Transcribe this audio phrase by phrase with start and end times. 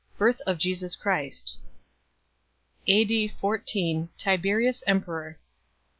[0.17, 1.59] Birth of JESUS CHRIST.
[2.87, 3.33] A.D.
[3.39, 5.37] 14 Tiberius emperor.